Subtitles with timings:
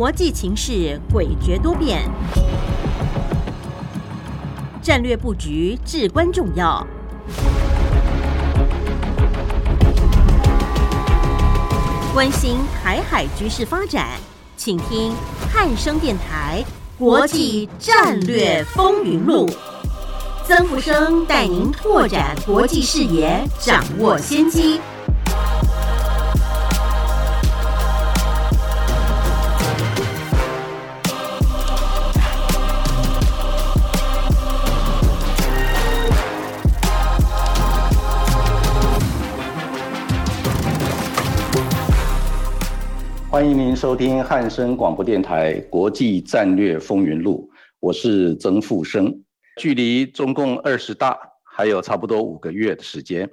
[0.00, 2.00] 国际情势诡谲多变，
[4.80, 6.86] 战略布局至关重要。
[12.14, 14.08] 关心台海局势发展，
[14.56, 15.12] 请听
[15.52, 16.64] 汉声电台
[16.98, 19.46] 《国际战略风云录》。
[20.46, 24.80] 曾福生带您拓展国际视野，掌握先机。
[43.30, 47.48] 欢迎您收听汉声广播电台《国际战略风云录》，
[47.78, 49.22] 我是曾富生。
[49.56, 53.30] 距离中共二十大还有差不多五个月的时间，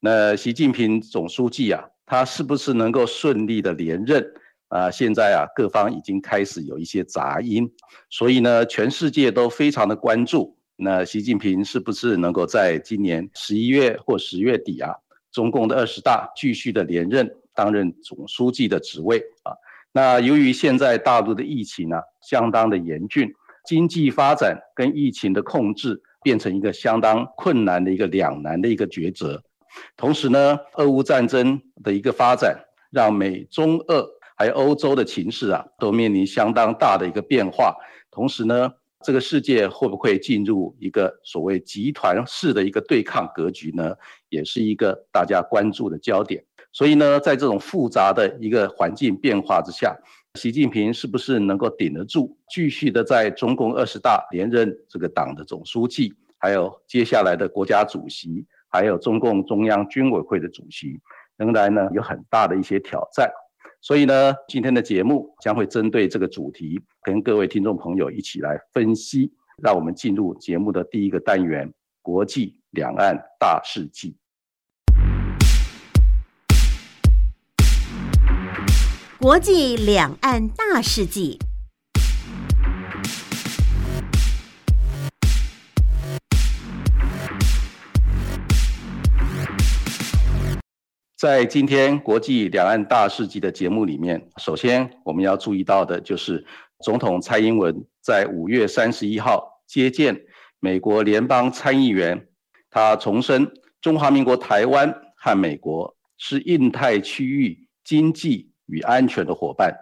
[0.00, 4.22] 那习近平总书记啊，他是不是能够顺利的连任
[4.68, 4.90] 啊？
[4.90, 7.66] 现在啊，各方已经开始有一些杂音，
[8.10, 14.92] 所以呢，全世界都非常的关注，那习近平是不是能够在今年十一月或十月底啊，
[15.32, 17.34] 中共的二十大继续的连任？
[17.58, 19.50] 担任总书记的职位啊，
[19.90, 23.28] 那由于现在大陆的疫情呢相当的严峻，
[23.66, 29.42] 经济发展跟疫情的控制变成一个相当困难的一个两难的一个抉择。
[29.96, 32.56] 同时呢，俄乌战争的一个发展，
[32.92, 37.74] 让美中俄还有欧洲的情势啊，都面临相当大的一个变化。
[38.08, 38.72] 同时呢，
[39.04, 43.96] 这个世界会不会进入一个所谓集团式的一个对抗格局呢？
[44.28, 46.44] 也是一个大家关注的焦点。
[46.78, 49.98] 所以呢，在这种复杂的一个环境变化之下，
[50.34, 61.00] 习近平是不是能够顶得住，继续的在中共二十大连任这个党的总书记，还有接下来的国家主席，还有中共中央军委会的主席，
[61.36, 63.28] 仍然呢有很大的一些挑战。
[63.80, 69.32] 所以呢，今天的节目将会针对这个主题，跟各位听众朋友一起来分析。
[69.60, 74.16] 让我们进入节目的第一个单元：国际两岸大事记。
[79.20, 81.40] 国际两岸大事记，
[91.16, 96.46] 在今天国际两岸大事记的节目里面，首先我们要注意到的就是
[96.84, 100.16] 总统蔡英文在五月三十一号接见
[100.60, 102.28] 美国联邦参议员，
[102.70, 103.50] 他重申
[103.80, 108.52] 中华民国台湾和美国是印太区域经济。
[108.68, 109.74] 与安全的伙伴，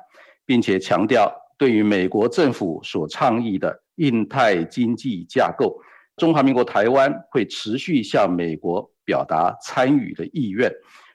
[0.45, 5.79] 并且强调，对于美国政府所倡议的印太经济架构，
[6.17, 10.73] 中华民国台湾会持续向美国表达参与的意愿，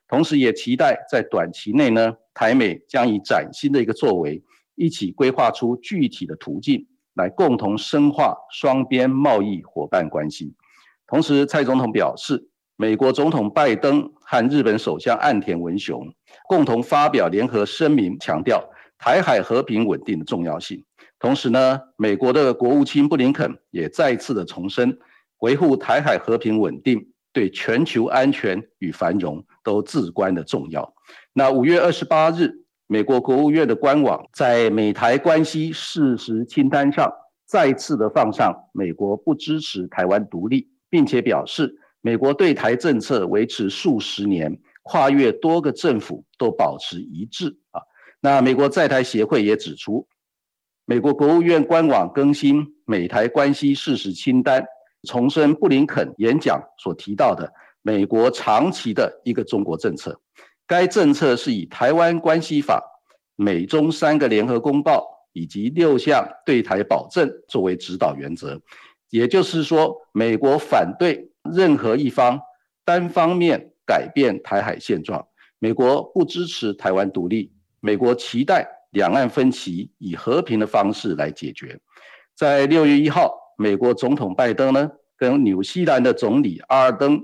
[0.08, 4.44] 同时也期待在短期内呢，台美将以崭新的一个作为，
[4.76, 10.54] 一起规划出具体的途径，来共同深化双边贸易伙伴关系。
[11.08, 12.48] 同时，蔡总统表示。
[12.78, 16.12] 美国总统拜登和日本首相岸田文雄
[16.52, 18.62] 共同发表联合声明，强调
[19.00, 20.84] 台海和平稳定的重要性。
[21.18, 25.00] 同时呢，美国的国务卿布林肯也再次的重申，
[25.40, 30.94] 维护台海和平稳定对全球安全与繁荣都至关的重要。
[31.32, 32.52] 那五月二十八日，
[32.86, 37.10] 美国国务院的官网在美台关系事实清单上
[37.46, 41.78] 再次的放上美国不支持台湾独立，并且表示。
[42.04, 47.82] 美国对台政策维持数十年，跨越多个政府都保持一致啊。
[48.20, 50.08] 那美国在台协会也指出，
[50.86, 54.64] 美国国务院官网更新美台关系事实清单，
[55.08, 60.20] 重申布林肯演讲所提到的美国长期的一个中国政策。
[60.68, 62.82] 该政策是以《台湾关系法》、
[63.36, 68.62] 美中三个联合公报以及六项对台保证作为指导原则。
[69.10, 71.30] 也就是说，美国反对。
[71.52, 72.40] 任何一方
[72.86, 75.28] 单方面改变台海现状，
[75.60, 77.52] 美国不支持台湾独立。
[77.82, 81.78] 美国期待两岸分歧以和平的方式来解决。
[82.34, 87.20] 在六月一号，美国总统拜登呢跟纽西兰的总理阿尔登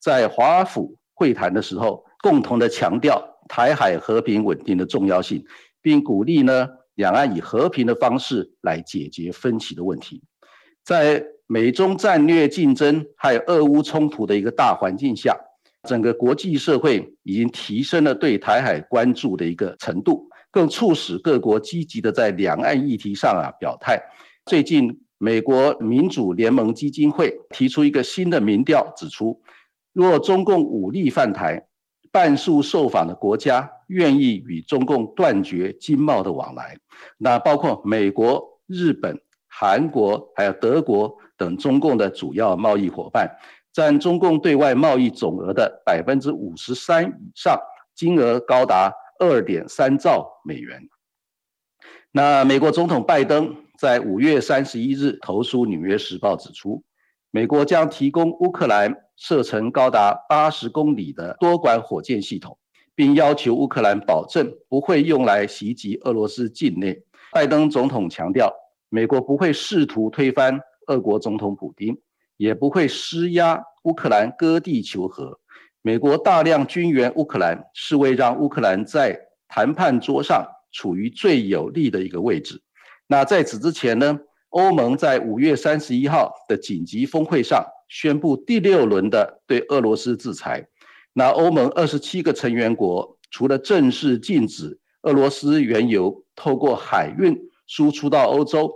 [0.00, 5.44] 在华府会谈的时候，共同的强调台海和平稳定的重要性，
[5.80, 10.20] 并鼓励呢两岸以和平的方式来解决分歧的问题。
[10.82, 15.38] 在美中战略竞争还有俄乌冲突的一个大环境下，
[15.88, 23.98] 整个国际社会已经提升了对台海关注的一个程度，更促使各国积极的在两岸议题上啊表态。
[24.44, 29.40] 最近，美国民主联盟基金会提出一个新的民调，指出，
[29.94, 31.66] 若中共武力犯台，
[32.12, 36.76] 半数受访的国家愿意与中共断绝经贸的往来，
[37.16, 43.30] 那包括美国、日本、韩国还有德国等中共的主要贸易伙伴，
[43.78, 47.56] 占中共对外贸易总额的百分之五十三以上，
[47.94, 50.82] 金额高达二点三兆美元。
[52.10, 56.82] 那美国总统拜登在五月三十一日投书《纽约时报》，指出，
[57.30, 62.58] 美国将提供乌克兰射程高达八十公里的多管火箭系统，
[62.96, 67.00] 并要求乌克兰保证不会用来袭击俄罗斯境内。
[67.30, 68.52] 拜登总统强调，
[68.88, 70.58] 美国不会试图推翻
[70.88, 71.96] 俄国总统普京，
[72.38, 75.38] 也不会施压乌克兰割地求和。
[75.82, 80.48] 美国大量军援乌克兰，是为让乌克兰在谈判桌上。
[80.70, 82.60] 处于最有利的一个位置。
[83.06, 84.20] 那在此之前呢，
[84.50, 90.68] 欧盟在五月三十一号的紧急峰会上宣布第六轮的对俄罗斯制裁。
[91.14, 97.34] 那欧盟二十七个成员国除了正式禁止俄罗斯原油透过海运
[97.66, 98.70] 输出到欧洲，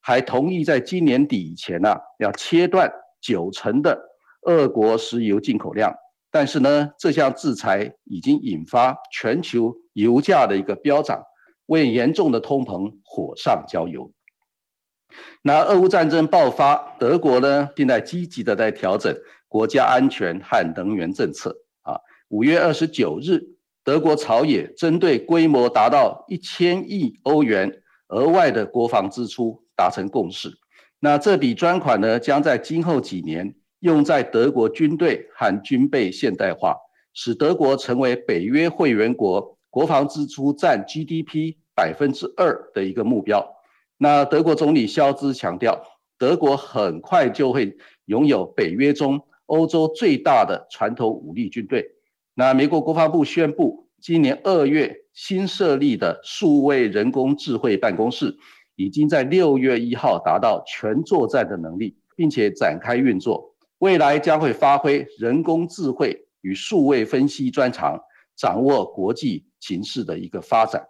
[0.00, 2.88] 还同意在今年底以前呢，要切断
[3.22, 3.98] 九成的
[4.42, 5.94] 俄国石油进口量。
[6.30, 11.22] 但是呢，这项制裁已经引发全球油价的一个飙涨。
[11.66, 14.12] 为严重的通膨火上浇油。
[15.42, 19.16] 那俄乌战争爆发，德国呢现在积极的在调整
[19.48, 21.96] 国家安全和能源政策啊。
[22.28, 23.40] 五月二十九日，
[23.84, 30.50] 德国朝野针对规模达到一千亿欧元额外的国防支出达成共识。
[31.04, 36.76] 那这笔专款呢，将在今后几年用在德国军队和军备现代化，
[37.12, 41.56] 使德国成为北约会员国，国防支出占 GDP。
[41.74, 43.42] 百分之二的一个目标。
[43.96, 45.82] 那德国总理肖兹强调，
[46.18, 51.90] 德国很快就会拥有北约中欧洲最大的传统武力军队。
[52.34, 58.36] 那美国国防部宣布，今年二月新设立的数位人工智慧办公室，
[58.76, 63.54] 已经在六月一号达到全作战的能力，并且展开运作。
[63.78, 68.00] 未来将会发挥人工智慧与数位分析专长，
[68.36, 70.86] 掌握国际形势的一个发展。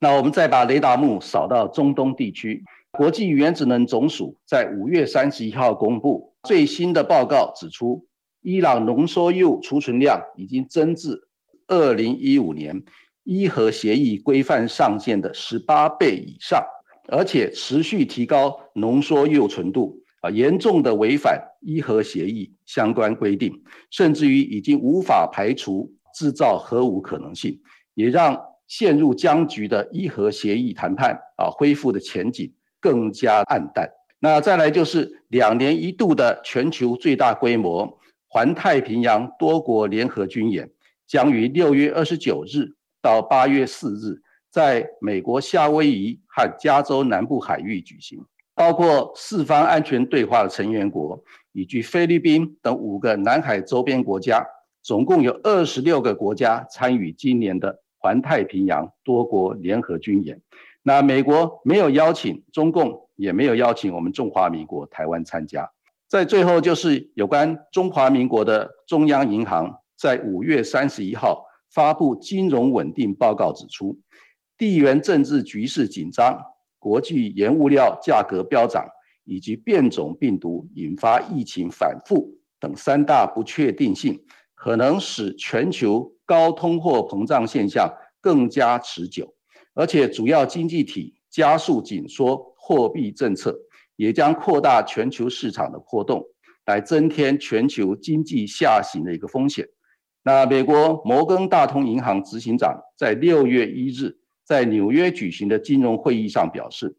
[0.00, 2.62] 那我们再把雷达幕扫到中东地区，
[2.92, 8.06] 国际原子能总署在五月三十一号公布最新的报告，指出
[8.42, 11.28] 伊朗浓缩铀储存量已经增至
[11.66, 12.82] 二零一五年
[13.24, 16.64] 伊核协议规范上限的十八倍以上，
[17.08, 23.52] 而且持续提高浓缩铀纯度，啊，严重的违反伊核协议相关规定，
[23.90, 27.60] 甚至于已经无法排除制造核武可能性，
[27.94, 28.38] 也让。
[28.68, 33.88] 陷入僵局的伊核协议谈判啊，恢复的前景更加暗淡。
[34.18, 40.70] 那再来就是两年一度的全球最大规模环太平洋多国联合军演，
[41.06, 48.24] 将于六月二十九日到八月四日，在美国夏威夷和加州南部海域举行，
[48.54, 51.22] 包括四方安全对话的成员国
[51.52, 54.46] 以及菲律宾等五个南海周边国家，
[54.82, 57.80] 总共有二十六个国家参与今年的。
[58.00, 60.40] 环太平洋多国联合军演，
[60.84, 65.68] 那美国没有邀请中共，也没有邀请我们中华民国台湾参加。
[66.06, 71.44] 在最后，就是有关中华民国的中央银行在五月三十一号
[71.74, 73.98] 发布金融稳定报告，指出
[74.58, 76.38] 地缘政治局势紧张、
[76.78, 78.86] 国际原物料价格飙涨
[79.24, 84.20] 以及变种病毒引发疫情反复等三大不确定性，
[84.54, 86.12] 可能使全球。
[86.28, 89.34] 高通货膨胀现象更加持久，
[89.72, 93.58] 而且主要经济体加速紧缩货币政策，
[93.96, 96.22] 也将扩大全球市场的波动，
[96.66, 99.66] 来增添全球经济下行的一个风险。
[100.22, 104.14] 那美国摩根大通银行执行长在六月一日
[104.48, 106.96] 在纽约举行的金融会议上表示，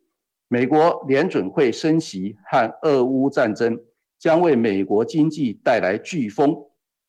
[0.49, 3.75] 美国联准会升息和俄乌战争
[4.19, 6.55] 将为美国经济带来飓风。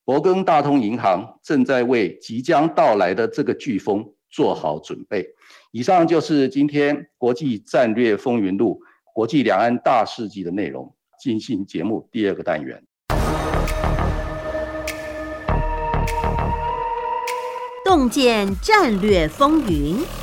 [0.07, 5.29] 摩根大通银行正在为即将到来的这个飓风做好准备。
[5.73, 8.81] 以上就是今天国际战略风云录
[9.13, 10.97] 国际两岸大事记的内容。
[11.21, 12.83] 进行节目第二个单元，
[17.85, 20.20] 洞见战略风云。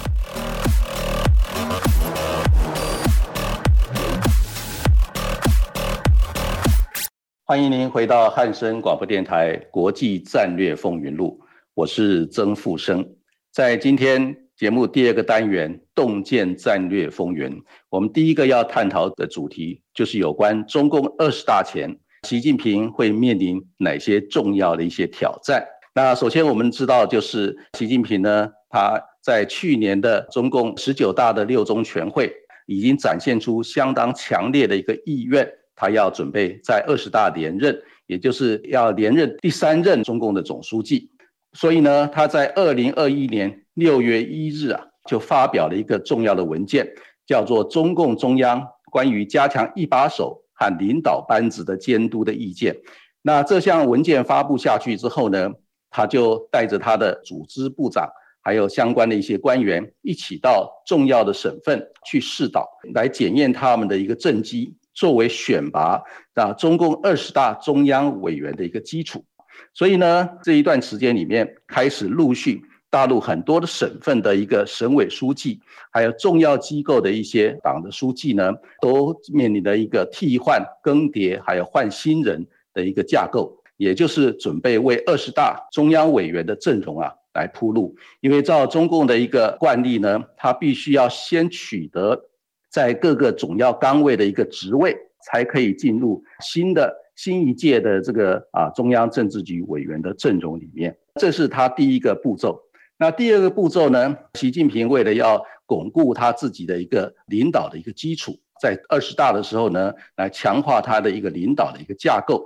[7.49, 11.39] 欢迎您回到汉声广播电台《国际战略风云录》，
[11.75, 13.15] 我是曾富生。
[13.53, 17.49] 在今天节目第二个单元“洞见战略风云”，
[17.87, 25.65] 我们第一个要探讨的主题就是有关中共二十大前，习近平会面临哪些重要的一些挑战。
[25.95, 32.29] 那首先我们知道，就是习近平呢，他在去年的中共十九大的六中全会，
[32.65, 41.09] 已经展现出相当强烈的一个意愿，他要准备在二十大连任，也就是要连任第三任中共的总书记。
[41.53, 46.85] 所以呢，他在二零二一年六月一日啊，就发表了一个重要的文件，
[47.25, 52.73] 叫做《中共中央关于加强一把手和领导班子的监督的意见》。
[53.21, 55.53] 那这项文件发布下去之后呢？
[55.89, 58.07] 他就带着他的组织部长，
[58.41, 66.01] 还有相关的一些官员，一起到重要的省份去试导，来检验他们的一个政绩，作为选拔
[66.33, 69.23] 啊中共二十大中央委员的一个基础。
[69.73, 75.59] 所以呢，这一段时间里面，开始陆续大陆很多的省份的一个省委书记，
[75.91, 78.51] 还有重要机构的一些党的书记呢，
[78.81, 83.53] 都面临的一个替换、更迭，还有换新人的一个架构。
[83.77, 92.19] 也就是准备为二十大中央委员的阵容啊来铺路，因为照中共的一个惯例呢，他必须要先取得
[92.69, 94.95] 在各个总要岗位的一个职位，
[95.25, 100.97] 才可以进入新的新一届的这个啊中央政治局委员的阵容里面。
[101.15, 102.61] 这是他第一个步骤。
[102.97, 104.17] 那第二个步骤呢？
[104.33, 112.43] 习近平为了要巩固他自己的一个领导的一个基础，在二十大的时候呢，来强化他的一个领导的一个架构。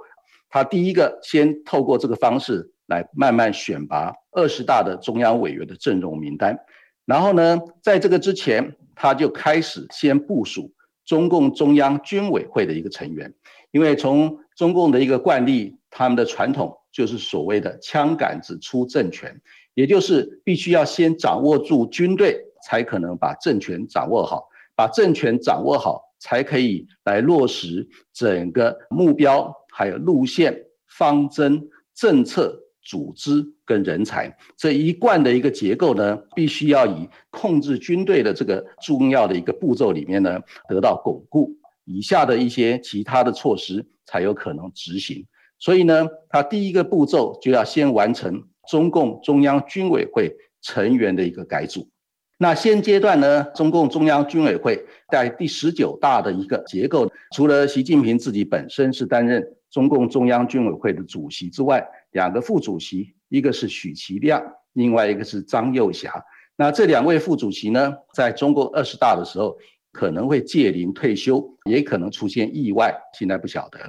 [0.49, 6.59] 他第一个先透过这个方式来慢慢选拔二十大的中央委员的阵容名单，
[7.05, 10.71] 然后呢，在这个之前，他就开始先部署
[11.05, 13.33] 中共中央军委会的一个成员，
[13.71, 19.41] 因为从中共的一个惯例，他们的传统就是所谓的枪杆子出政权，
[19.73, 29.55] 也就是必须要先掌握住军队，才可能把政权掌握好，把政权掌握好，才可以来落实整个目标。
[29.73, 45.25] 还有路线、方针、政策、组织跟人才这一贯的一个结构呢，必须要以控制军队的这个重要的一个步骤里面呢得到巩固，以下的一些其他的措施才有可能执行。
[45.59, 51.87] 所以呢，他第一个步骤就要先完成中共中央军委会成员的一个改组。
[52.39, 59.55] 那现阶段呢，中共中央军委会在第十九大的一个结构，除了习近平自己本身是担任。
[59.71, 61.81] 中共中央军委会的主席之外，
[62.11, 66.23] 两个副主席，一个是许其亮，另外一个是张又侠。
[66.55, 69.57] 那这两位副主席呢，在中国二十大的时候
[69.91, 73.79] 可能会届龄退休，也可能出现意外，现在不晓得。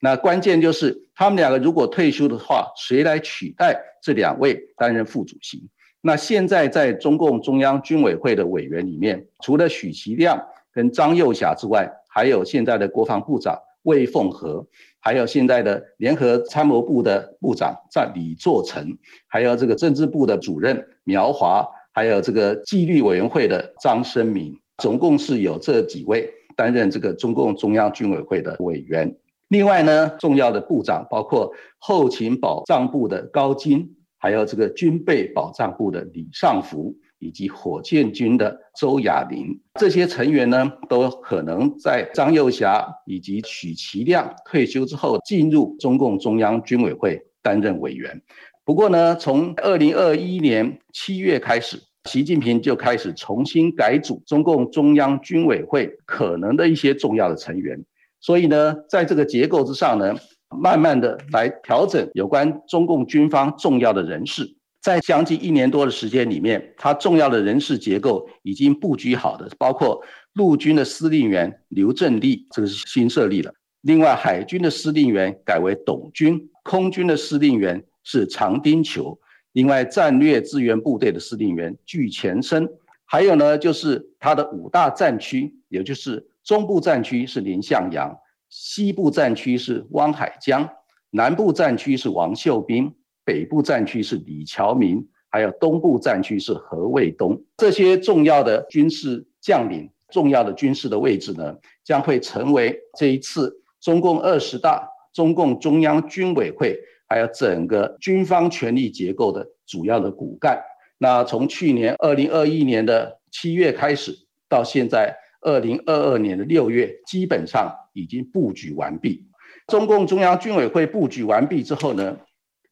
[0.00, 5.68] 那关键就是他们两个如果退休的话，谁来取代这两位担任副主席？
[6.00, 10.40] 那现在在中共中央军委会的委员里面，除了许其亮
[10.72, 14.66] 跟张又侠之外，还有现在的国防部长魏凤和。
[15.04, 18.96] 还有现在的联合参谋部的部长在李作成，
[19.26, 29.16] 还有这个政治部的主任苗华，还有这个纪律委员会的张生明，总共是有这几位担任这个中共中央军委会的委员。
[29.48, 36.96] 另外呢，重要的部长包括后勤保障部的高金，还有这个军备保障部的李尚福。
[37.22, 48.20] 以及火箭军的周亚林，这些成员呢，都可能在张又侠以及许其亮退休之后，进入中共中央军委会担任委员。
[48.64, 57.84] 不过呢，从二零二一年七月开始，习近平就开始重新改组中共中央军委会可能的一些重要的成员。
[58.20, 60.16] 所以呢，在这个结构之上呢，
[60.60, 64.56] 慢慢的来调整有关中共军方重要的人士。
[64.82, 79.16] 在将近一年多的时间里面，他重要的人事结构已经布局好的，包括陆军的司令员刘振立，这个是新设立的；另外，海军的司令员改为董军，空军的司令员是常丁球；
[79.52, 82.68] 另外，战略支援部队的司令员具前生，
[83.04, 90.68] 还有呢，就是他的五大战区，也就是中部战区是林向阳，西部战区是汪海江，
[91.10, 92.92] 南部战区是王秀斌。
[93.24, 110.60] 北部战区是李乔民，还有东部战区是何卫东，这些重要的军事将领、重要的军事的位置呢，将会成为这一次中共二十大、中共中央军委会还有整个军方权力结构的主要的骨干。
[110.98, 114.12] 那从去年二零二一年的七月开始，
[114.48, 119.26] 到现在二零二二年的六月，基本上已经布局完毕。
[119.66, 122.16] 中共中央军委会布局完毕之后呢？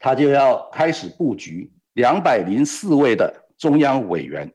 [0.01, 4.51] 他就要开始布局两百零四位的中央委员，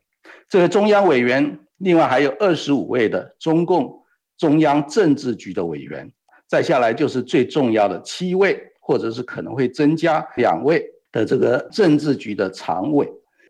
[0.50, 4.04] 这个中央委员另外还有二十五位的中共
[4.38, 6.12] 中央政治局的委员，
[6.48, 13.08] 再下来就是最重要的七位，或者是可能会增加两位的这个政治局的常委，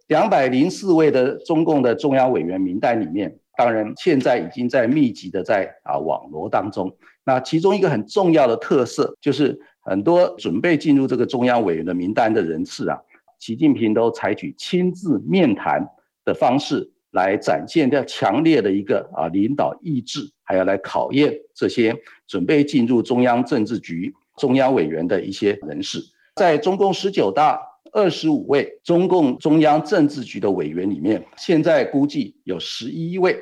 [0.07, 6.93] 两百零四位的中共的中央委员名单里面，当然现在已经在密集的在啊网罗当中。
[7.25, 12.97] 那其中一个很重要的特色就是，很多准备进入这个中央委员的名单的人士啊，
[13.39, 15.83] 习近平都采取亲自面谈
[16.23, 21.95] 的方式来展现这强烈的一个啊领导意志，还要来考验这些
[22.27, 25.99] 准备进入中央政治局中央委员的一些人士。
[26.35, 27.59] 在中共十九大
[27.91, 33.35] 二十五位中共中央政治局的委员里面，现在估计有十一位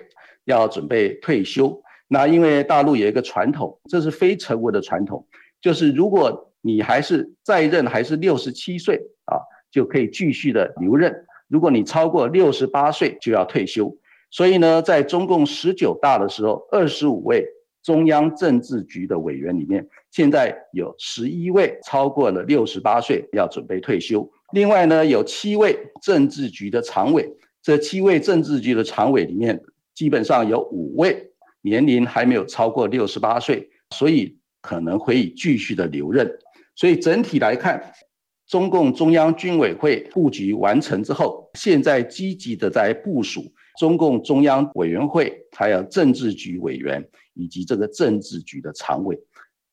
[0.45, 1.82] 要准备退休。
[2.07, 5.25] 那因为大陆有一个传统，这是非成文的传统，
[5.61, 8.95] 就是如果你还是在任，还是六十七岁
[9.25, 9.39] 啊，
[9.71, 11.11] 就可以继续的留任；
[11.47, 13.97] 如果你超过六十八岁，就要退休。
[14.29, 17.45] 所以呢，在中共十九大的时候，二十五位
[17.83, 24.29] 中央政治局的委员里面，现在有十一位超过了六十八岁，要准备退休。
[24.51, 27.29] 另外呢，有七位政治局的常委，
[27.61, 29.61] 这七位政治局的常委里面，
[29.93, 31.31] 基本上有五位。
[31.63, 36.31] 年龄还没有超过六十八岁，所以可能会继续的留任。
[36.75, 37.93] 所以整体来看，
[38.47, 47.03] 中共中央军委会布局完成之后，现在积极的在部署中共中央委员会，还有政治局委员
[47.33, 49.17] 以及这个政治局的常委。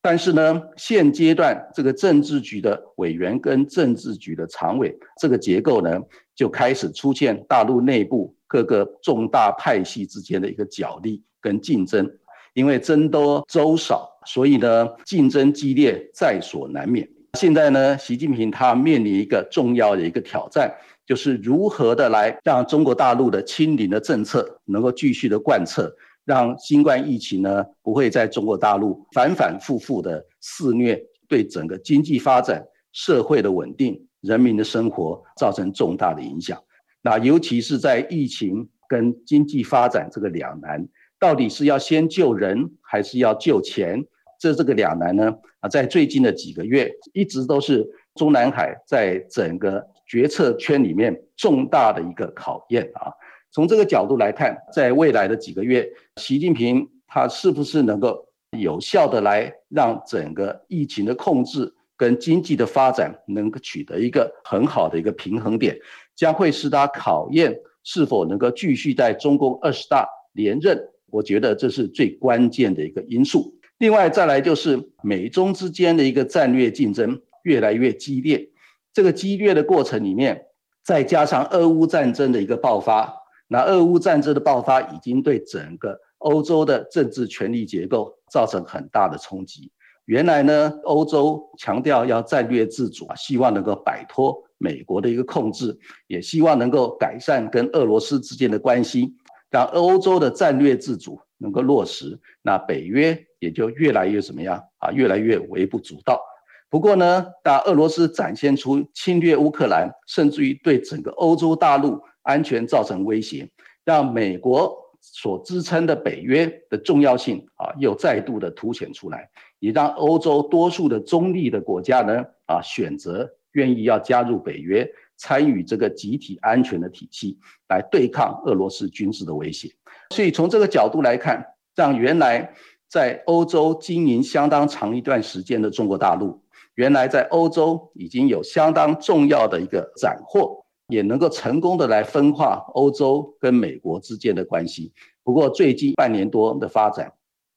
[0.02, 6.00] 但是呢，现阶段这个政治局的委员跟政治局的常委这个结构呢，
[6.34, 11.22] 就开始出现大陆内部各个重大派系之间的一个角力。
[11.42, 12.06] 跟竞争，
[12.52, 17.08] 因为争多粥少，所以呢竞争激烈在所难免。
[17.38, 20.70] 现在呢，习近平他面临一个重要的一个挑战，
[21.06, 25.90] 就是如何的来让中国大陆的清零的政策能够继续的贯彻，
[26.26, 36.62] 让新冠疫情呢不会在中国大陆反反复复的肆虐，对整个经济发展、社会的稳定、人民的生活造成重大的影响。
[37.02, 40.88] 那尤其是在疫情跟经济发展这个两难。
[41.18, 44.02] 到底是要先救人还是要救钱？
[44.38, 45.34] 这这个两难呢？
[45.60, 53.12] 啊，在最近的几个月，一直都是中南海在整个决策圈里面重大的一个考验啊。
[53.50, 55.86] 从这个角度来看，在未来的几个月，
[56.16, 58.26] 习近平他是不是能够
[58.58, 65.76] 有效的来让整个疫情的控制跟经济的发展能够取得一个很好的一个平衡点，
[66.20, 70.78] 将会是他考验是否能够继续在中共二十大连任。
[71.06, 73.54] 我觉得这是最关键的一个因素。
[73.78, 78.50] 另外，再来就是美中之间的一个战略竞争越来越激烈。
[78.92, 80.44] 这个激烈的过程里面，
[80.84, 83.10] 再加上俄乌战争的一个爆发，
[83.48, 89.72] 那俄乌战争的爆发已经对整个欧洲的政治权力结构造成很大的冲击。
[90.04, 99.14] 原来呢，欧洲强调要战略自主啊，希望能够摆脱美国的一个控制，也希望能够改善跟俄罗斯之间的关系。
[99.50, 104.92] 让欧洲的战略自主能够落实，那北约也就越来越怎么样啊？
[104.92, 106.20] 越来越微不足道。
[106.68, 113.50] 不过呢，当俄罗斯展现出侵略乌克兰，甚至于对整个欧洲大陆安全造成威胁，
[113.84, 124.90] 让美国所支撑的北约的重要性啊，又再度的凸显出来，也让欧洲多数的中立的国家呢啊，选择愿意要加入北约。
[125.22, 129.70] 参与这个集体安全的体系来对抗俄罗斯军事的威胁，
[130.14, 131.44] 所以从这个角度来看，
[131.76, 132.54] 让原来
[132.88, 136.42] 在欧洲经营相当长一段时间的中国大陆，
[136.74, 144.90] 原来在欧洲已经有相当重要的一个斩获，也能够成功的来分化欧洲跟美国之间的关系。
[145.22, 147.12] 不过最近半年多的发展，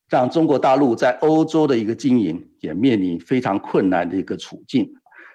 [0.10, 4.94] 让中国大陆在欧洲的一个经营也面临非常困难的一个处境。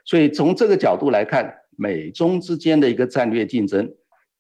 [0.08, 1.54] 所以从这个角度来看。
[1.80, 3.88] 美中之间的一个战略竞争，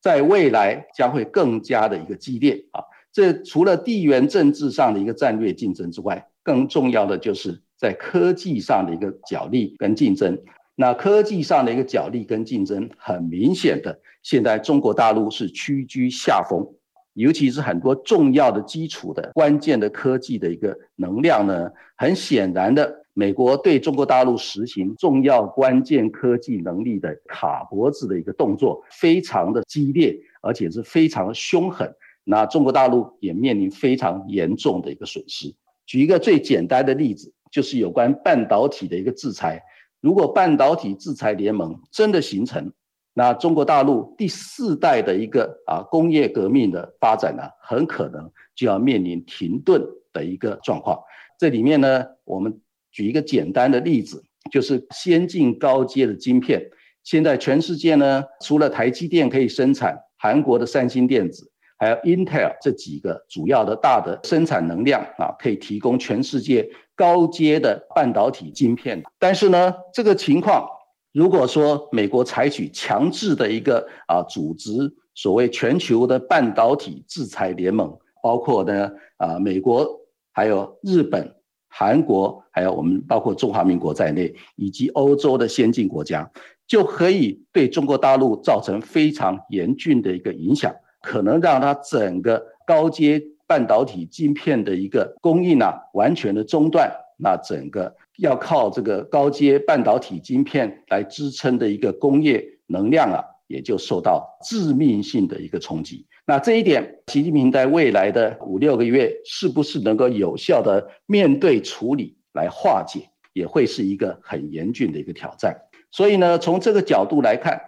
[0.02, 2.82] 在未来将会更加的一个激烈啊！
[3.12, 10.36] 这除了地缘政治上的一个战略竞争之外，更重要的就是在科技上的一个角力跟竞争。
[10.74, 16.66] 那科技上的一个角力跟竞争，很明显的，现在中国大陆是屈居下风，
[17.14, 23.04] 尤其是很多重要的基础的关键的科技的一个能量呢，很显然的。
[23.18, 31.92] 美国对中国大陆实行重要关键科技能力的卡脖子的一个动作，非常的激烈，而且是非常凶狠。
[32.22, 35.52] 那中国大陆也面临非常严重的一个损失。
[35.84, 39.60] 举一个最简单的例子，就是有关半导体的一个制裁。
[40.00, 42.72] 如果半导体制裁联盟真的形成，
[43.14, 50.96] 那中国大陆第四代的一个啊工业革命的发展呢，很可能就要面临停顿的一个状况。
[51.36, 52.60] 这里面呢，我们。
[52.98, 56.60] 举一个简单的例子，就是先进高阶的晶片，
[57.04, 69.00] 现在全世界呢，除了台积电可以生产，韩国的三星电子，还有 Intel 这几个主要的大的生产能量啊，可以提供全世界高阶的半导体晶片。
[69.16, 70.68] 但是呢，这个情况，
[71.12, 79.88] 如果说美国采取强制的一个啊组织所谓全球的半导体制裁联盟，包括呢啊美国、
[80.32, 81.32] 还有日本、
[81.68, 86.30] 韩国，还有我们包括中华民国在内，以及欧洲的先进国家。
[86.66, 106.04] 就可以对中国大陆造成非常严峻的一个影响，可能让它整个高阶半导体晶片的一个供应啊完全的中断，那整个要靠这个高阶半导体晶片来支撑的一个工业能量啊，也就受到致命性的一个冲击。
[106.30, 115.56] 那这一点，习近平在未来的五六个月是不是能够有效的面对处理来化解，也会是一个很严峻的一个挑战。
[115.90, 117.58] 所以呢，从这个角度来看，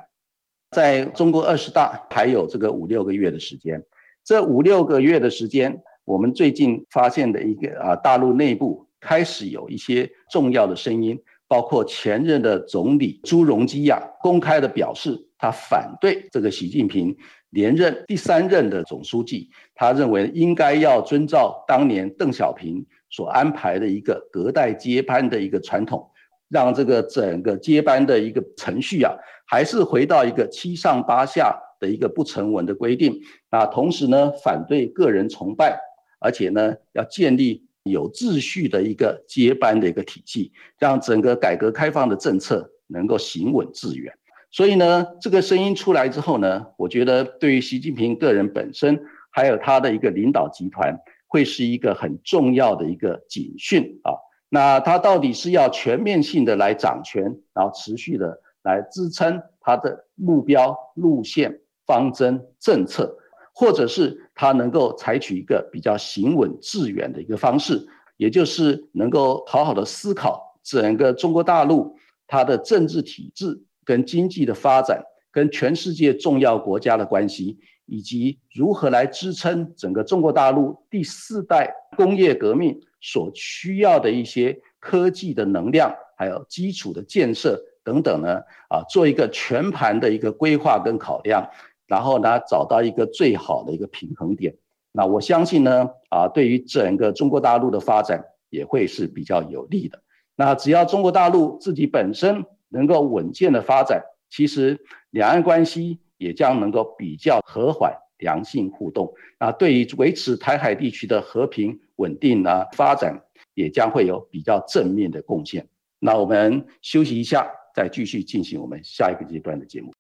[0.73, 3.83] 在中国二十大还有这个五六个月的时间，
[4.23, 11.18] 这五六个月的时间，我们最近发现的一个啊，大陆内部开始有一些重要的声音，
[11.49, 17.16] 包括前任的总理朱镕基呀，公开的表示他反对这个习近平
[17.51, 26.11] 连任第三任的总书记，他认为应该要遵照当年邓小平所安排的一个隔代接班的一个传统。
[26.49, 29.15] 让这个整个接班的一个程序啊，
[29.47, 33.17] 还是回到一个七上八下的一个不成文的规定
[33.51, 33.65] 啊。
[33.67, 35.79] 同时呢，反对个人崇拜，
[36.19, 44.13] 而且呢，要建立有秩序的一个接班的一个体系，让整个改革开放的政策能够行稳致远。
[44.51, 54.13] 所以呢，这个声音出来之后呢，我觉得对于习近平个人本身，还有他的一个领导集团，会是一个很重要的一个警讯啊。
[54.49, 57.23] 那他到底是要全面性的来掌权，
[57.55, 63.17] 然后持续的来支撑他的目标路线、方针、政策，
[63.55, 67.87] 或者是他能够采取一个比较行稳致远的一个方式，
[68.17, 82.81] 也就是能够好好的思考整个中国大陆它的政治体制跟经济的发展，跟全世界重要国家的关系，以及如何来支撑整个中国大陆第四代工业革命。
[83.03, 91.48] 所需要的一些科技的能量，还有基础的建设等等呢，啊，做一个全盘的一个规划跟考量，
[91.87, 94.55] 然后呢，找到一个最好的一个平衡点。
[94.92, 99.98] 那我相信呢，啊，对于整个中国大陆的发展也会是比较有利的。
[100.37, 104.81] 那只要中国大陆自己本身能够稳健的发展，其实
[105.11, 107.95] 两岸关系也将能够比较和缓。
[108.21, 113.19] 良性互动，啊对于维持台海地区的和平稳定呢发展，
[113.55, 115.67] 也将会有比较正面的贡献。
[115.99, 119.91] 那我们休息一下，再继续进行我们下一个阶段的节目。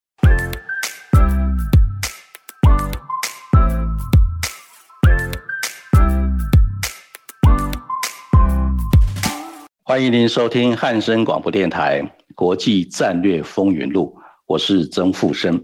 [9.90, 12.00] 欢迎您收听汉声广播电台
[12.36, 14.14] 《国际战略风云录》，
[14.46, 15.60] 我是曾富生。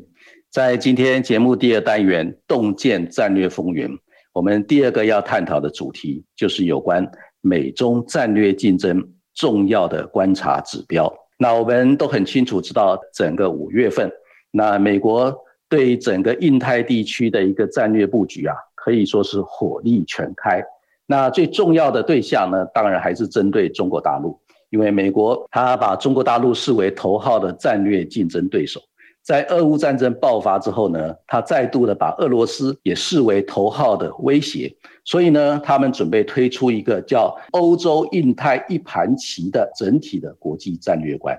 [0.50, 3.88] 在今天节目第二单元“洞见战略风云”，
[4.34, 7.08] 我们第二个要探讨的主题就是有关
[7.40, 9.00] 美中战略竞争
[9.32, 11.08] 重要的观察指标。
[11.38, 14.10] 那我们都很清楚知道，整个五月份，
[14.50, 15.32] 那美国
[15.68, 20.60] 对整个印太地区的一个战略布局啊，可以说是火力全开。
[21.06, 24.38] 那最重要的对象呢，当然还是针对中国大陆，
[24.70, 28.80] 因为美国他把中国大陆视为头号的战略竞争对手。
[29.22, 34.72] 在俄乌战争爆发之后呢，他再度的把俄罗斯也视为头号的威胁，
[35.04, 41.36] 所以呢，他们准备推出一个叫“欧洲印太一盘棋”的整体的国际战略观。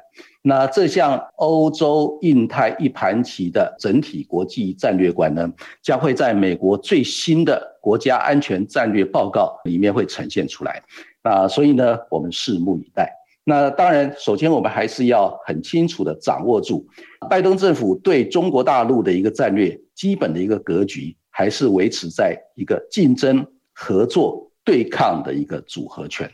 [0.48, 5.52] 那这项欧洲印太一盘棋的整体国际战略观呢，
[5.84, 10.82] 将会在美国最新的国家安全战略报告里面会呈现出来。
[11.22, 13.12] 那所以呢，我们拭目以待。
[13.44, 16.88] 那当然，首先我们还是要很清楚的掌握住，
[17.30, 26.32] 拜登政府对中国大陆的一个战略基本的一个格局，还是维持在一个竞争、合作、对抗的一个组合拳。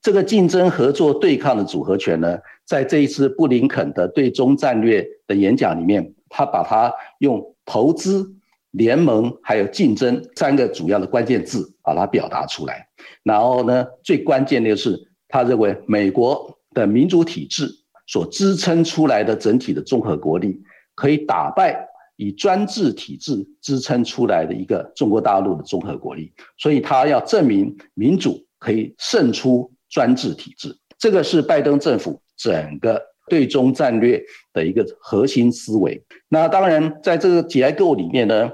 [0.00, 2.36] 这个竞争、合作、对抗的组合拳呢，
[2.72, 8.26] 在这一次布林肯的对中战略的演讲里面，他把它用投资、
[8.70, 12.88] 联盟还有竞争三个主要的关键字把它表达出来。
[13.22, 14.98] 然后呢，最关键的是。
[15.34, 17.66] 他认为，美国的民主体制
[18.06, 20.60] 所支撑出来的整体的综合国力，
[20.94, 26.30] 可以打败以专制体制支撑出来的一个中国大陆的综合国力。
[26.58, 30.76] 所以，他要证明民主可以胜出专制体制。
[30.98, 36.02] 这个是拜登政府整个对中战略的一个核心思维。
[36.28, 38.50] 那当然，在这个结构里面呢，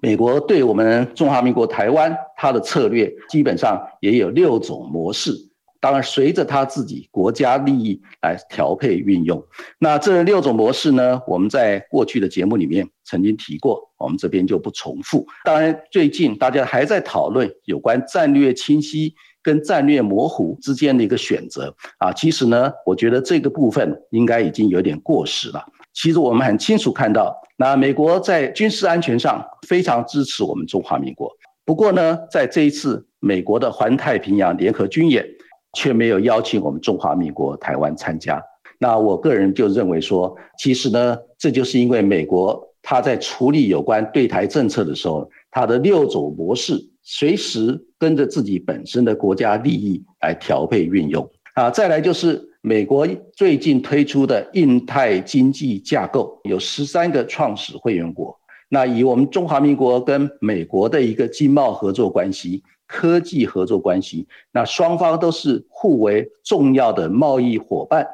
[0.00, 5.32] 美国对我们中华民国台湾它的策略基本上也有六种模式。
[5.80, 9.44] 当然，随着他自己国家利益来调配运用。
[9.80, 11.20] 那这六种模式呢？
[11.26, 15.26] 我们在过去的节目里面曾经提过，我们这边就不重复。
[15.44, 22.12] 当然，最近大家还在讨论有关战略清晰跟战略模糊之间的一个选择啊。
[22.12, 25.62] 其实呢，我觉得这个部分应该已经有点过时了。
[25.92, 31.30] 其实我们很清楚看到，那美国在军事安全上非常支持我们中华民国。
[31.64, 35.26] 不过呢，在这一次美国的环太平洋联合军演。
[35.74, 38.38] 却没有邀请我们中华民国台湾参加。
[38.78, 51.70] 那我个人就认为说，其实呢，这就是因为美国他在处理有关对台政策的时候，他的六种模式随时跟着自己本身的国家利益来调配运用啊。
[51.70, 58.38] 再来就是美国最近推出的印太经济架构，有十三个创始会员国。
[58.68, 62.62] 那以我们中华民国跟美国的一个经贸合作关系。
[62.88, 68.06] 科技合作关系，那双方都是互为重要的贸易伙伴，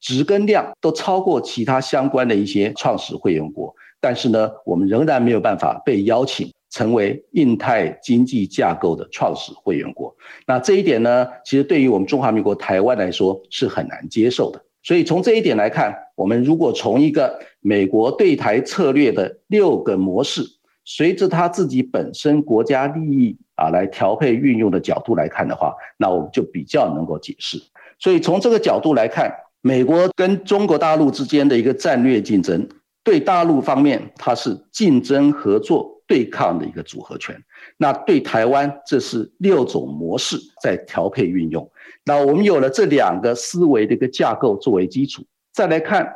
[0.00, 10.14] 值跟量都超过其他相关的一些创始会员国，但是呢，我们仍然没有办法被邀请成为印太经济架构的创始会员国。
[10.46, 14.60] 那这一点呢，其实对于我们中华民国台湾来说是很难接受的。
[14.82, 20.42] 所以从这一点来看，我们如果从一个美国对台策略的六个模式，
[20.84, 23.38] 随着他自己本身国家利益。
[23.54, 27.62] 啊，来调配运用的角度来看的话，那我们就比较能够解释。
[27.98, 32.66] 所以从这个角度来看，美国跟中国大陆之间的一个战略竞争，
[33.04, 37.36] 对大陆方面它是竞争、合作、对抗的一个组合拳。
[37.76, 41.70] 那对台湾，这是六种模式在调配运用。
[42.04, 46.08] 那我们有了这两个思维的一个架构作为基础，再来看，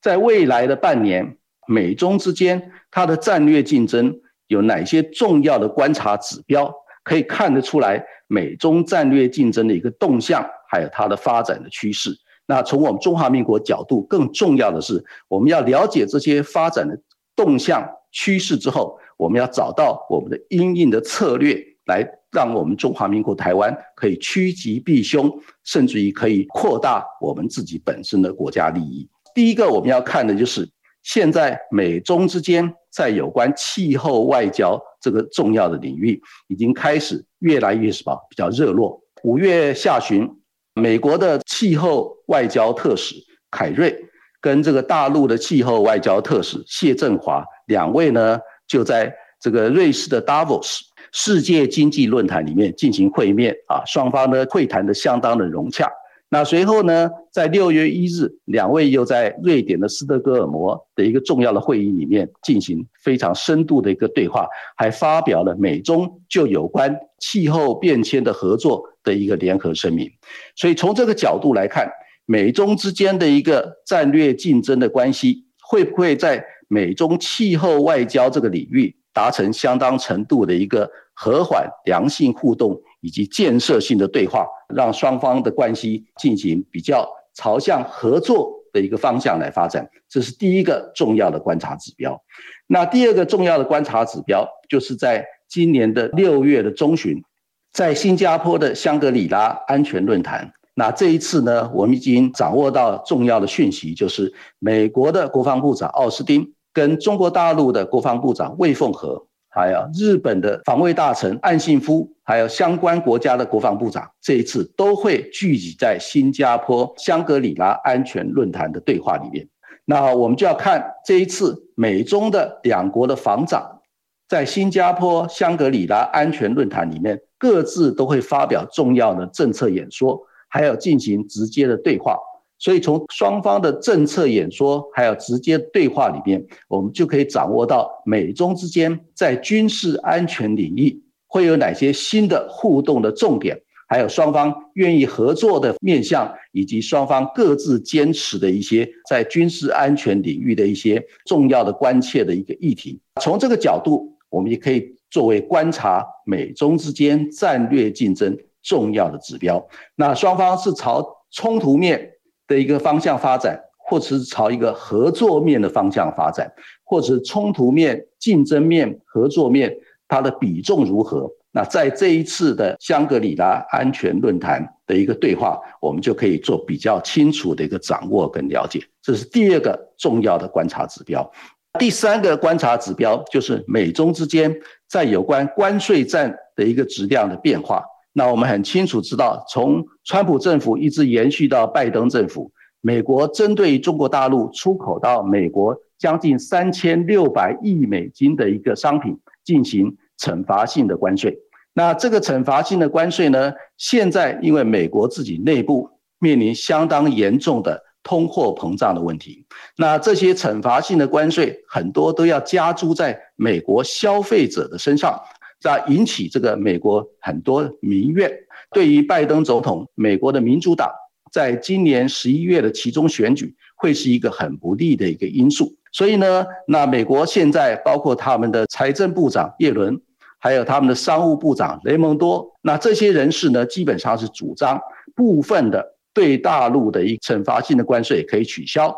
[0.00, 4.20] 在未来的半年，美中之间它的战略竞争。
[4.48, 12.10] 有哪些重要的观察指标可以看得出来美中战略竞争的一个动向，还有它的发展的趋势？
[12.50, 17.00] 那从我们中华民国角度，更重要的是，我们要了解这些发展的
[17.36, 25.32] 动向趋势之后，我们要找到我们的应应的策略，来让我们中华民国台湾可以趋吉避凶，
[25.62, 29.08] 甚至于可以扩大我们自己本身的国家利益。
[29.32, 30.68] 第一个我们要看的就是
[31.04, 32.74] 现在美中之间。
[32.92, 39.00] 在有关气候外交这个重要的领域，已经开始越来越什么比较热络。
[39.22, 40.28] 五月下旬，
[40.74, 43.16] 美国的气候外交特使
[43.50, 43.96] 凯瑞
[44.40, 50.80] 跟这个大陆的气候外交特使谢振华两位呢，就在这个瑞士的 Davos
[51.12, 55.90] 世界经济论坛里面进行会面啊，双方呢会谈的相当的融洽。
[56.32, 70.10] 那随后呢，在六月一日，两位又在瑞典的斯德哥尔摩的一个重要的会议里面进行非常深度的一个对话，还发表了美中就有关气候变迁的合作的一个联合声明。
[70.56, 71.90] 所以从这个角度来看，
[72.26, 82.80] 美中之间的一个战略竞争的关系，会不会在美中气候外交这个领域达成相当程度的一个和缓、良性互动？
[83.02, 92.22] 以及建设性的对话，让双方的关系进行比较朝向合作的一个方向来发展，这是第一个重要的观察指标。
[92.66, 97.24] 那第二个重要的观察指标，就是在今年的六月的中旬，
[97.72, 100.52] 在新加坡的香格里拉安全论坛。
[100.74, 109.26] 那这一次呢，我们已经掌握到重要的讯息，就是美国的国防部长奥斯汀跟中国大陆的国防部长魏凤和。
[109.52, 119.48] 还有日本的防卫大臣岸信夫，还有相关国家的国防部长，这一次都会聚集在新加坡香格里拉安全论坛的对话里面。
[119.84, 123.80] 那我们就要看这一次美中的两国的防长，
[124.28, 132.18] 在新加坡香格里拉安全论坛里面，各自都会发表重要的政策演说，还有进行直接的对话。
[132.58, 153.00] 所以从双方的政策演说还有直接对话里面，我们就可以掌握到美中之间在军事安全领域会有哪些新的互动的重点，还有双方愿意合作的面向，以及双方各自坚持的一些在军事安全领域的一些重要的关切的一个议题。
[153.22, 159.68] 从这个角度，我们也可以作为观察美中之间战略竞争重要的指标。
[159.96, 162.12] 那双方是朝冲突面。
[162.50, 169.72] 的一个方向发展，或者是朝一个合作面的方向发展，或者是冲突面、竞争面、合作面，
[170.08, 171.30] 它的比重如何？
[171.52, 178.82] 那在这一次的香格里拉安全论坛的一个对话，我们就可以做比较清楚的一个掌握跟了解。
[179.00, 181.30] 这是第二个重要的观察指标。
[181.78, 184.52] 第三个观察指标就是美中之间
[184.90, 187.84] 在有关关税战的一个质量的变化。
[188.12, 192.50] 那我们很清楚知道，从川普政府一直延续到拜登政府，
[192.80, 201.38] 美国针对中国大陆出口到美国将近三千六百亿美金的一个商品进行惩罚性的关税。
[201.72, 209.44] 那这个惩罚性的关税呢，现在因为美国自己内部面临相当严重的通货膨胀的问题，
[209.76, 215.20] 那这些惩罚性的关税很多都要加诸在美国消费者的身上。
[215.60, 218.32] 在引起这个美国很多民怨，
[218.72, 220.90] 对于拜登总统，美国的民主党
[221.30, 225.76] 在今年十一月的其中选举会是一个很不利的一个因素。
[225.92, 230.00] 所以呢，那美国现在包括他们的财政部长耶伦，
[230.38, 234.80] 还有他们的商务部长雷蒙多，那这些人士呢，基本上是主张
[235.14, 238.94] 部分的对大陆的一惩罚性的关税可以取消，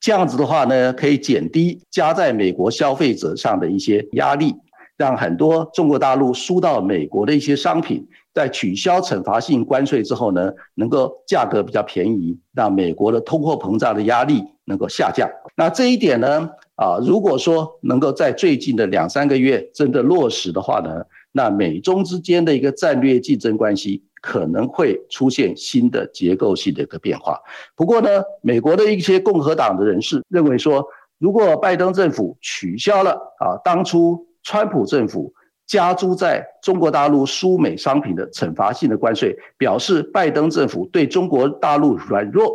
[0.00, 4.54] 这样子的话呢，可以减低加在美国消费者上的一些压力。
[4.96, 15.26] 让很多中国大陆输到美国的一些商品，在取消惩罚性关税之后呢，能够价格比较便宜，让美国的通货膨胀的压力能够下降。
[15.56, 27.38] 那这一点呢，啊，如果说能够在最近的两三个月真的落实的话呢，那美中之间的一个战略竞争关系可能会出现新的结构性的一个变化。
[27.74, 30.86] 不过呢，美国的一些共和党的人士认为说，
[31.18, 34.26] 如果拜登政府取消了啊当初。
[34.42, 35.30] 川普政府
[35.66, 42.50] 加诸在中国大陆输美商品的惩罚性的关税，表示拜登政府对中国大陆软弱。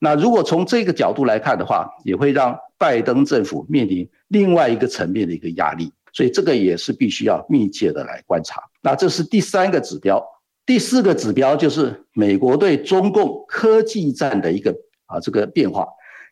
[0.00, 5.90] 那如果从这个角度来看的话，也会让拜登政府面临另外一个层面的一个压力。
[6.12, 8.62] 所以这个也是必须要密切的来观察。
[8.82, 10.22] 那这是第三个指标，
[10.70, 14.70] 第四个指标就是美国对中共科技战的一个
[15.06, 15.84] 啊这个变化。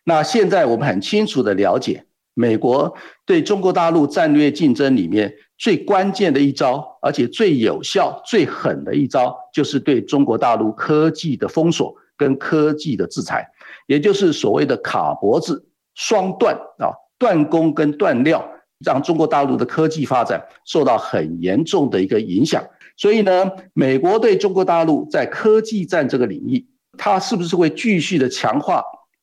[0.05, 2.05] 那现在我们很清楚的了解。
[2.35, 2.97] 美国
[3.27, 13.45] 对中国大陆战略竞争里面最关键的一招，而且最有效、最狠的一招，就是对中国大陆科技的封锁跟科技的制裁，
[13.89, 18.49] 也就是所谓的卡脖子双断啊，断供跟断料，
[18.85, 22.65] 让中国大陆的科技发展受到很严重的一个影响。
[22.99, 26.67] 所以呢，美国对中国大陆在科技战这个领域，
[26.99, 28.83] 它是不是会继续的强化，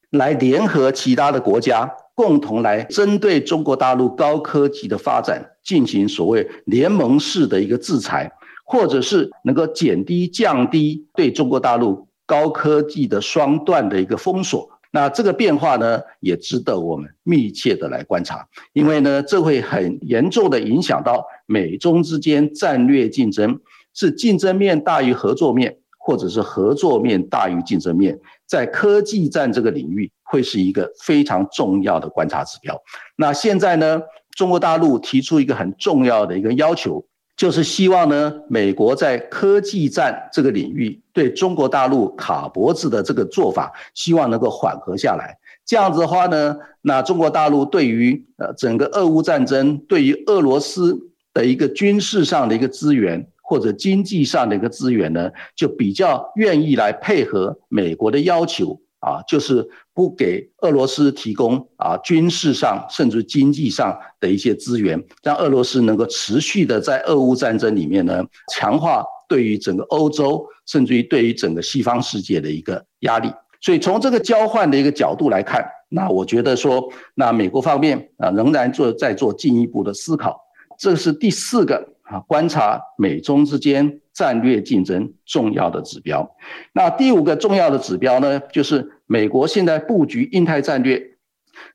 [0.09, 1.91] 来联合其他的国家？
[2.15, 8.31] 共同来针对中国大陆高科技的发展进行所谓联盟式的一个制裁，
[8.63, 14.74] 或者是能够减低、降低对中国大陆高科技的双段的一个封锁。
[14.95, 23.59] 那这个变化呢，也值得我们密切的来观察，因为呢，这会很严重的影响到美中之间战略竞争，
[23.93, 30.09] 是竞争面大于合作面，或者是合作面大于竞争面，在科技战这个领域。
[30.27, 32.75] 会是一个非常重要的观察指标。
[33.15, 34.01] 那现在呢，
[34.35, 45.37] 中国大陆提出一个很重要的一个要求，就是希望呢，美国在科技战这个领域对中国大陆卡脖子的这个做法，希望能够缓和下来。
[45.65, 50.97] 这样子的话呢，那中国大陆对于呃整个俄乌战争，对于俄罗斯
[51.33, 58.79] 的一个军事上的一个资源或者经济上的一个资源呢，就比较愿意来配合美国的要求。
[59.05, 59.63] 啊，就是
[59.93, 73.31] 不给俄罗斯提供啊军事上甚至经济上的一些资源，让俄罗斯能够持续的在俄乌战争里面呢，强化对于整个欧洲甚至于对于整个西方世界的一个压力。
[73.61, 80.41] 所以从这个交换的一个角度来看，那我觉得说，那美国方面啊仍然做在做进一步的思考。
[80.79, 86.35] 这是第四个啊，观察美中之间战略竞争重要的指标。
[86.73, 88.93] 那第五个重要的指标呢，就是。
[89.07, 91.01] 美国现在布局印太战略，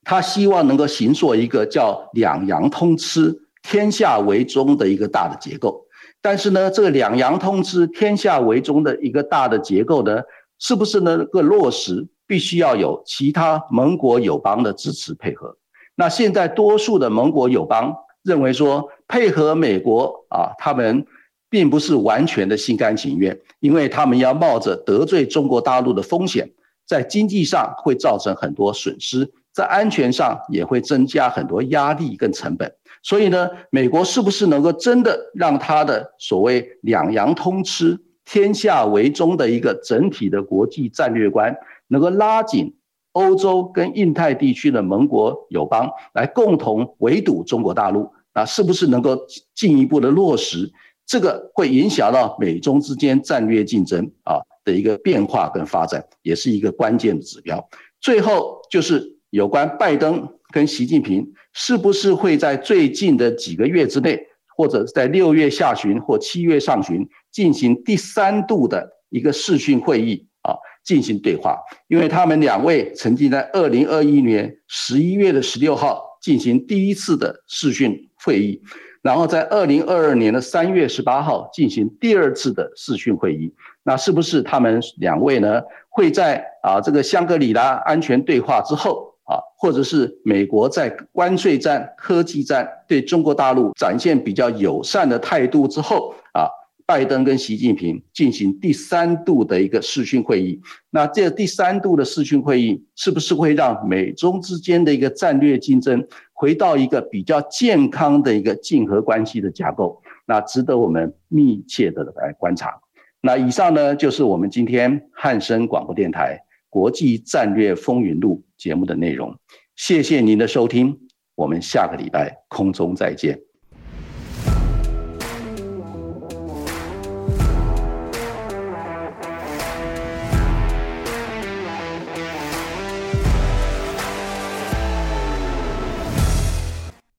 [0.04, 5.86] 他希望能够形塑一个叫两洋通吃、天下为中的一个大的结构。
[6.20, 10.20] 但是呢，这个两洋通吃、天下为中的一个大的结构呢，
[10.58, 12.06] 是不是能够落实？
[12.26, 15.56] 必须要有其他盟国友邦的支持配合。
[15.96, 21.04] 那现在多数的盟国友邦认为说，配合美国啊，他们
[21.48, 26.48] 并不是完全的心甘情愿，因为他们要冒着得罪中国大陆的风险。
[26.90, 32.68] 在经济上会造成很多损失，在安全上也会增加很多压力跟成本。
[33.00, 42.74] 所以呢，美国是不是能够真的让它的所谓两洋通吃、天下为中的一个整体的国际战略观，能够拉紧
[43.12, 48.10] 欧洲跟印太地区的盟国友邦来共同围堵中国大陆？
[48.32, 49.16] 啊，是不是能够
[49.54, 50.68] 进一步的落实
[51.06, 57.68] 这个会影响到美中之间战略竞争啊的一个变化跟发展，也是一个关键的指标。
[58.00, 64.18] 最后就是有关拜登跟习近平是不是会在最近的几个月之内，
[64.56, 70.54] 或者在六月下旬或七月上旬进行第三度的一个视讯会议啊，
[70.84, 71.58] 进行对话，
[71.88, 78.60] 因为他们两位曾经在二零二一年十一月的十六号进行第一次的视讯会议，
[79.02, 83.52] 然后在二零二二年的三月十八号进行第二次的视讯会议，
[83.90, 85.60] 那是不是他们两位呢？
[85.88, 96.46] 会在啊这个香格里拉安全对话之后啊，或者是美国在关税战、科技战对中国大陆展现比较友善的态度之后啊，
[96.86, 100.60] 拜登跟习近平进行第三度的一个视讯会议。
[100.90, 110.00] 那这第三度的视讯会议是不是会让美中之间的一个战略竞争回到一个比较健康的一个竞合关系的架构？
[110.26, 112.80] 那值得我们密切的来观察。
[113.22, 119.36] 那以上呢，就是我们今天汉声广播电台国际战略风云录节目的内容。
[119.76, 120.98] 谢谢您的收听，
[121.34, 123.49] 我们下个礼拜空中再见。